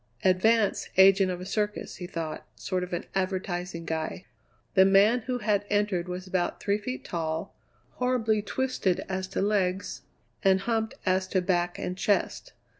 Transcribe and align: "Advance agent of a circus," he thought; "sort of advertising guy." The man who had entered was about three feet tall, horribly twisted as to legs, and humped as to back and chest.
"Advance 0.23 0.89
agent 0.97 1.29
of 1.31 1.39
a 1.39 1.45
circus," 1.45 1.97
he 1.97 2.07
thought; 2.07 2.43
"sort 2.55 2.83
of 2.83 3.05
advertising 3.13 3.85
guy." 3.85 4.25
The 4.73 4.83
man 4.83 5.19
who 5.27 5.37
had 5.37 5.63
entered 5.69 6.07
was 6.09 6.25
about 6.25 6.59
three 6.59 6.79
feet 6.79 7.05
tall, 7.05 7.53
horribly 7.91 8.41
twisted 8.41 9.01
as 9.07 9.27
to 9.27 9.43
legs, 9.43 10.01
and 10.43 10.61
humped 10.61 10.95
as 11.05 11.27
to 11.27 11.41
back 11.43 11.77
and 11.77 11.95
chest. 11.95 12.53